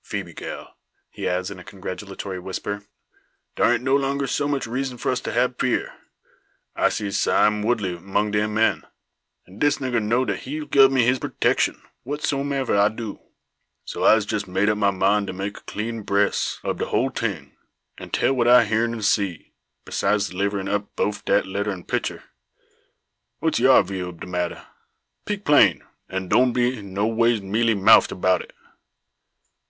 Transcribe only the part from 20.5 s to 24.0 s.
up boaf dat letter an' picter. What's yar